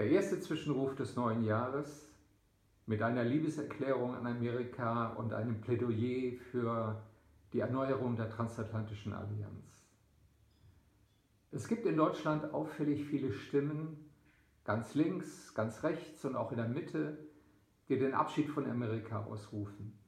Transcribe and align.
Der 0.00 0.08
erste 0.08 0.40
Zwischenruf 0.40 0.94
des 0.94 1.14
neuen 1.14 1.44
Jahres 1.44 2.10
mit 2.86 3.02
einer 3.02 3.22
Liebeserklärung 3.22 4.14
an 4.14 4.26
Amerika 4.26 5.08
und 5.08 5.34
einem 5.34 5.60
Plädoyer 5.60 6.38
für 6.50 7.02
die 7.52 7.60
Erneuerung 7.60 8.16
der 8.16 8.30
transatlantischen 8.30 9.12
Allianz. 9.12 9.86
Es 11.50 11.68
gibt 11.68 11.84
in 11.84 11.98
Deutschland 11.98 12.54
auffällig 12.54 13.04
viele 13.04 13.30
Stimmen, 13.30 14.10
ganz 14.64 14.94
links, 14.94 15.52
ganz 15.54 15.82
rechts 15.82 16.24
und 16.24 16.34
auch 16.34 16.50
in 16.50 16.56
der 16.56 16.68
Mitte, 16.68 17.18
die 17.90 17.98
den 17.98 18.14
Abschied 18.14 18.48
von 18.48 18.70
Amerika 18.70 19.24
ausrufen. 19.24 19.98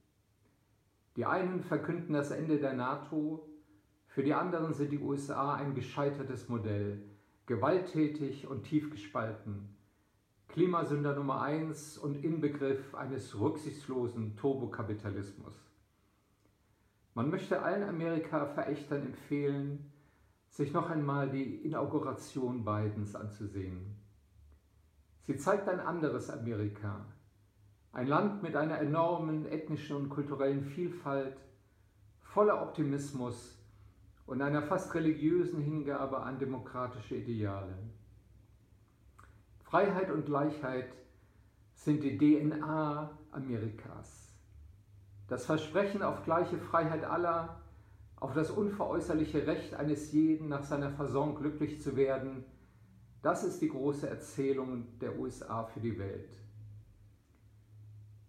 Die 1.16 1.26
einen 1.26 1.62
verkünden 1.62 2.14
das 2.14 2.30
Ende 2.30 2.58
der 2.58 2.72
NATO, 2.72 3.46
für 4.06 4.22
die 4.22 4.32
anderen 4.32 4.72
sind 4.72 4.90
die 4.90 5.00
USA 5.00 5.52
ein 5.52 5.74
gescheitertes 5.74 6.48
Modell, 6.48 7.02
gewalttätig 7.44 8.46
und 8.46 8.62
tief 8.62 8.90
gespalten. 8.90 9.76
Klimasünder 10.52 11.14
Nummer 11.14 11.40
eins 11.40 11.96
und 11.96 12.22
Inbegriff 12.22 12.94
eines 12.94 13.40
rücksichtslosen 13.40 14.36
Turbokapitalismus. 14.36 15.54
Man 17.14 17.30
möchte 17.30 17.62
allen 17.62 17.88
Amerika-Verächtern 17.88 19.00
empfehlen, 19.00 19.90
sich 20.50 20.74
noch 20.74 20.90
einmal 20.90 21.30
die 21.30 21.64
Inauguration 21.64 22.66
Bidens 22.66 23.16
anzusehen. 23.16 23.96
Sie 25.22 25.38
zeigt 25.38 25.70
ein 25.70 25.80
anderes 25.80 26.28
Amerika, 26.28 27.06
ein 27.92 28.06
Land 28.06 28.42
mit 28.42 28.54
einer 28.54 28.78
enormen 28.78 29.46
ethnischen 29.46 29.96
und 29.96 30.10
kulturellen 30.10 30.64
Vielfalt, 30.64 31.38
voller 32.20 32.60
Optimismus 32.60 33.58
und 34.26 34.42
einer 34.42 34.60
fast 34.60 34.94
religiösen 34.94 35.62
Hingabe 35.62 36.18
an 36.18 36.38
demokratische 36.38 37.16
Ideale. 37.16 37.74
Freiheit 39.72 40.10
und 40.10 40.26
Gleichheit 40.26 40.92
sind 41.72 42.02
die 42.02 42.18
DNA 42.18 43.10
Amerikas. 43.30 44.30
Das 45.28 45.46
Versprechen 45.46 46.02
auf 46.02 46.24
gleiche 46.24 46.58
Freiheit 46.58 47.04
aller, 47.04 47.58
auf 48.16 48.34
das 48.34 48.50
unveräußerliche 48.50 49.46
Recht 49.46 49.72
eines 49.72 50.12
jeden, 50.12 50.50
nach 50.50 50.62
seiner 50.62 50.90
Fasson 50.90 51.36
glücklich 51.36 51.80
zu 51.80 51.96
werden, 51.96 52.44
das 53.22 53.44
ist 53.44 53.62
die 53.62 53.70
große 53.70 54.06
Erzählung 54.06 54.98
der 55.00 55.18
USA 55.18 55.64
für 55.64 55.80
die 55.80 55.98
Welt. 55.98 56.28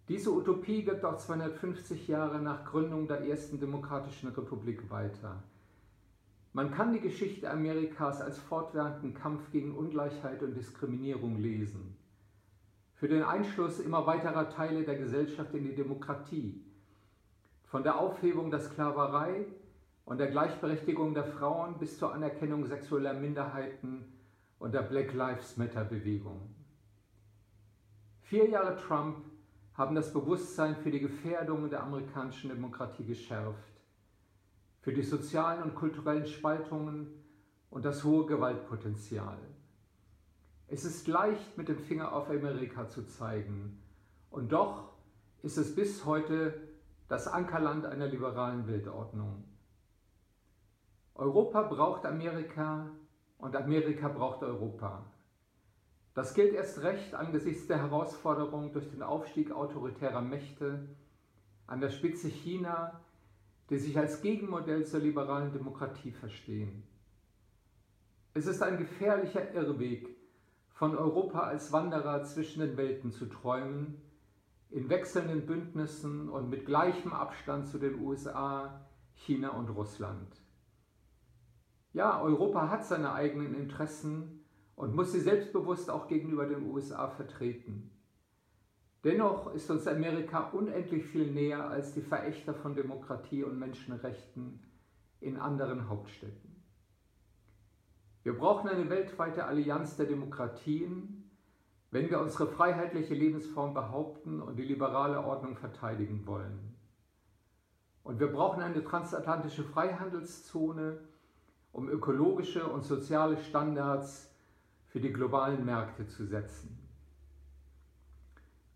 Diese 0.08 0.32
Utopie 0.32 0.86
wirkt 0.86 1.04
auch 1.04 1.18
250 1.18 2.08
Jahre 2.08 2.40
nach 2.40 2.64
Gründung 2.64 3.06
der 3.06 3.20
ersten 3.20 3.60
demokratischen 3.60 4.30
Republik 4.30 4.88
weiter. 4.88 5.42
Man 6.54 6.70
kann 6.70 6.92
die 6.92 7.00
Geschichte 7.00 7.50
Amerikas 7.50 8.20
als 8.20 8.38
fortwährenden 8.38 9.12
Kampf 9.12 9.50
gegen 9.50 9.74
Ungleichheit 9.74 10.40
und 10.40 10.54
Diskriminierung 10.54 11.36
lesen. 11.36 11.96
Für 12.94 13.08
den 13.08 13.24
Einschluss 13.24 13.80
immer 13.80 14.06
weiterer 14.06 14.48
Teile 14.48 14.84
der 14.84 14.96
Gesellschaft 14.96 15.52
in 15.52 15.64
die 15.64 15.74
Demokratie, 15.74 16.64
von 17.64 17.82
der 17.82 17.98
Aufhebung 17.98 18.52
der 18.52 18.60
Sklaverei 18.60 19.46
und 20.04 20.18
der 20.18 20.28
Gleichberechtigung 20.28 21.12
der 21.12 21.24
Frauen 21.24 21.76
bis 21.80 21.98
zur 21.98 22.14
Anerkennung 22.14 22.64
sexueller 22.66 23.14
Minderheiten 23.14 24.04
und 24.60 24.74
der 24.74 24.82
Black 24.82 25.12
Lives 25.12 25.56
Matter 25.56 25.84
Bewegung. 25.84 26.54
Vier 28.20 28.48
Jahre 28.48 28.76
Trump 28.76 29.24
haben 29.74 29.96
das 29.96 30.12
Bewusstsein 30.12 30.76
für 30.76 30.92
die 30.92 31.00
Gefährdungen 31.00 31.68
der 31.68 31.82
amerikanischen 31.82 32.50
Demokratie 32.50 33.04
geschärft, 33.04 33.73
für 34.84 34.92
die 34.92 35.02
sozialen 35.02 35.62
und 35.62 35.74
kulturellen 35.74 36.26
Spaltungen 36.26 37.08
und 37.70 37.86
das 37.86 38.04
hohe 38.04 38.26
Gewaltpotenzial. 38.26 39.38
Es 40.68 40.84
ist 40.84 41.08
leicht, 41.08 41.56
mit 41.56 41.68
dem 41.68 41.78
Finger 41.78 42.12
auf 42.12 42.28
Amerika 42.28 42.86
zu 42.90 43.06
zeigen, 43.06 43.80
und 44.30 44.52
doch 44.52 44.90
ist 45.42 45.56
es 45.56 45.74
bis 45.74 46.04
heute 46.04 46.68
das 47.08 47.28
Ankerland 47.28 47.86
einer 47.86 48.08
liberalen 48.08 48.66
Weltordnung. 48.66 49.44
Europa 51.14 51.62
braucht 51.62 52.04
Amerika 52.04 52.90
und 53.38 53.56
Amerika 53.56 54.08
braucht 54.08 54.42
Europa. 54.42 55.06
Das 56.12 56.34
gilt 56.34 56.52
erst 56.52 56.82
recht 56.82 57.14
angesichts 57.14 57.66
der 57.68 57.78
Herausforderung 57.78 58.72
durch 58.74 58.90
den 58.90 59.02
Aufstieg 59.02 59.50
autoritärer 59.50 60.20
Mächte, 60.20 60.86
an 61.66 61.80
der 61.80 61.90
Spitze 61.90 62.28
China, 62.28 63.00
die 63.70 63.78
sich 63.78 63.98
als 63.98 64.20
Gegenmodell 64.22 64.84
zur 64.86 65.00
liberalen 65.00 65.52
Demokratie 65.52 66.12
verstehen. 66.12 66.82
Es 68.34 68.46
ist 68.46 68.62
ein 68.62 68.78
gefährlicher 68.78 69.54
Irrweg, 69.54 70.08
von 70.72 70.96
Europa 70.96 71.40
als 71.40 71.72
Wanderer 71.72 72.24
zwischen 72.24 72.60
den 72.60 72.76
Welten 72.76 73.12
zu 73.12 73.26
träumen, 73.26 74.02
in 74.70 74.88
wechselnden 74.88 75.46
Bündnissen 75.46 76.28
und 76.28 76.50
mit 76.50 76.66
gleichem 76.66 77.12
Abstand 77.12 77.68
zu 77.68 77.78
den 77.78 78.00
USA, 78.00 78.84
China 79.14 79.50
und 79.50 79.68
Russland. 79.68 80.42
Ja, 81.92 82.20
Europa 82.20 82.68
hat 82.68 82.84
seine 82.84 83.12
eigenen 83.12 83.54
Interessen, 83.54 84.44
und 84.76 84.94
muss 84.94 85.12
sie 85.12 85.20
selbstbewusst 85.20 85.90
auch 85.90 86.08
gegenüber 86.08 86.46
den 86.46 86.66
USA 86.66 87.08
vertreten. 87.08 87.90
Dennoch 89.04 89.52
ist 89.52 89.70
uns 89.70 89.86
Amerika 89.86 90.48
unendlich 90.52 91.04
viel 91.04 91.30
näher 91.30 91.68
als 91.68 91.92
die 91.92 92.00
Verächter 92.00 92.54
von 92.54 92.74
Demokratie 92.74 93.44
und 93.44 93.58
Menschenrechten 93.58 94.62
in 95.20 95.36
anderen 95.36 95.90
Hauptstädten. 95.90 96.62
Wir 98.22 98.32
brauchen 98.38 98.70
eine 98.70 98.88
weltweite 98.88 99.44
Allianz 99.44 99.98
der 99.98 100.06
Demokratien, 100.06 101.30
wenn 101.90 102.08
wir 102.08 102.18
unsere 102.18 102.46
freiheitliche 102.46 103.12
Lebensform 103.12 103.74
behaupten 103.74 104.40
und 104.40 104.56
die 104.56 104.64
liberale 104.64 105.20
Ordnung 105.20 105.56
verteidigen 105.56 106.26
wollen. 106.26 106.74
Und 108.02 108.20
wir 108.20 108.32
brauchen 108.32 108.62
eine 108.62 108.82
transatlantische 108.82 109.64
Freihandelszone, 109.64 110.98
um 111.72 111.90
ökologische 111.90 112.66
und 112.66 112.84
soziale 112.84 113.36
Standards 113.36 114.34
für 114.86 115.00
die 115.00 115.12
globalen 115.12 115.64
Märkte 115.66 116.06
zu 116.06 116.24
setzen. 116.24 116.83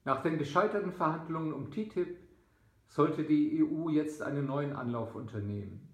Nach 0.09 0.23
den 0.23 0.39
gescheiterten 0.39 0.93
Verhandlungen 0.93 1.53
um 1.53 1.71
TTIP 1.71 2.17
sollte 2.87 3.25
die 3.25 3.63
EU 3.63 3.91
jetzt 3.91 4.23
einen 4.23 4.47
neuen 4.47 4.73
Anlauf 4.73 5.15
unternehmen. 5.15 5.87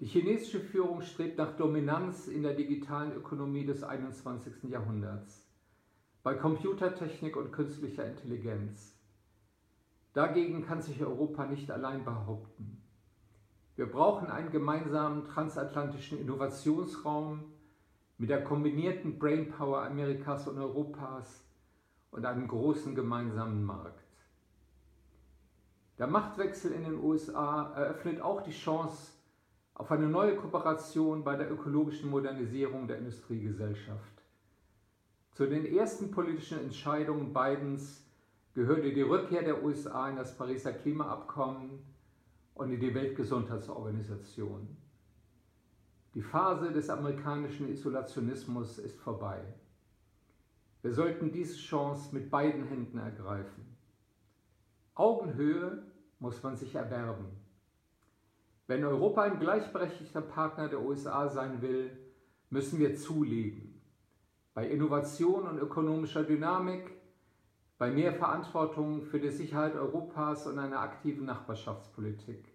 Die 0.00 0.06
chinesische 0.06 0.58
Führung 0.58 1.02
strebt 1.02 1.38
nach 1.38 1.56
Dominanz 1.56 2.26
in 2.26 2.42
der 2.42 2.54
digitalen 2.54 3.12
Ökonomie 3.12 3.64
des 3.64 3.84
21. 3.84 4.64
Jahrhunderts, 4.64 5.48
bei 6.24 6.34
Computertechnik 6.34 7.36
und 7.36 7.52
künstlicher 7.52 8.04
Intelligenz. 8.04 8.98
Dagegen 10.12 10.66
kann 10.66 10.82
sich 10.82 11.00
Europa 11.00 11.46
nicht 11.46 11.70
allein 11.70 12.04
behaupten. 12.04 12.82
Wir 13.76 13.86
brauchen 13.86 14.26
einen 14.26 14.50
gemeinsamen 14.50 15.26
transatlantischen 15.26 16.18
Innovationsraum, 16.18 17.52
mit 18.16 18.30
der 18.30 18.42
kombinierten 18.42 19.20
Brainpower 19.20 19.84
Amerikas 19.84 20.48
und 20.48 20.58
Europas 20.58 21.47
und 22.10 22.24
einem 22.24 22.48
großen 22.48 22.94
gemeinsamen 22.94 23.64
Markt. 23.64 24.04
Der 25.98 26.06
Machtwechsel 26.06 26.72
in 26.72 26.84
den 26.84 27.02
USA 27.02 27.72
eröffnet 27.74 28.20
auch 28.20 28.42
die 28.42 28.52
Chance 28.52 29.12
auf 29.74 29.90
eine 29.90 30.08
neue 30.08 30.36
Kooperation 30.36 31.24
bei 31.24 31.36
der 31.36 31.50
ökologischen 31.50 32.10
Modernisierung 32.10 32.86
der 32.86 32.98
Industriegesellschaft. 32.98 34.22
Zu 35.32 35.46
den 35.46 35.66
ersten 35.66 36.10
politischen 36.10 36.60
Entscheidungen 36.60 37.32
Bidens 37.32 38.04
gehörte 38.54 38.92
die 38.92 39.02
Rückkehr 39.02 39.42
der 39.42 39.62
USA 39.62 40.08
in 40.08 40.16
das 40.16 40.36
Pariser 40.36 40.72
Klimaabkommen 40.72 41.78
und 42.54 42.72
in 42.72 42.80
die 42.80 42.92
Weltgesundheitsorganisation. 42.92 44.76
Die 46.14 46.22
Phase 46.22 46.72
des 46.72 46.90
amerikanischen 46.90 47.68
Isolationismus 47.68 48.78
ist 48.78 48.98
vorbei. 48.98 49.40
Wir 50.88 50.94
sollten 50.94 51.30
diese 51.30 51.58
Chance 51.58 52.14
mit 52.14 52.30
beiden 52.30 52.64
Händen 52.64 52.96
ergreifen. 52.96 53.76
Augenhöhe 54.94 55.82
muss 56.18 56.42
man 56.42 56.56
sich 56.56 56.74
erwerben. 56.74 57.26
Wenn 58.66 58.82
Europa 58.82 59.20
ein 59.20 59.38
gleichberechtigter 59.38 60.22
Partner 60.22 60.66
der 60.70 60.80
USA 60.80 61.28
sein 61.28 61.60
will, 61.60 61.90
müssen 62.48 62.78
wir 62.78 62.96
zulegen. 62.96 63.82
Bei 64.54 64.66
Innovation 64.66 65.46
und 65.46 65.58
ökonomischer 65.58 66.24
Dynamik, 66.24 66.90
bei 67.76 67.90
mehr 67.90 68.14
Verantwortung 68.14 69.02
für 69.02 69.20
die 69.20 69.28
Sicherheit 69.28 69.74
Europas 69.74 70.46
und 70.46 70.58
einer 70.58 70.80
aktiven 70.80 71.26
Nachbarschaftspolitik. 71.26 72.48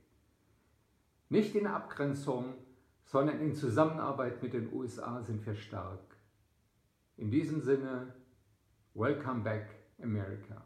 Nicht 1.29 1.53
in 1.53 1.68
Abgrenzung, 1.68 2.56
sondern 3.03 3.39
in 3.41 3.53
Zusammenarbeit 3.53 4.41
mit 4.41 4.53
den 4.53 4.74
USA 4.74 5.21
sind 5.21 5.45
wir 5.45 5.53
stark. 5.53 6.18
In 7.15 7.29
diesem 7.29 7.62
Sinne, 7.62 8.15
Welcome 8.95 9.42
back, 9.42 9.72
America. 10.04 10.62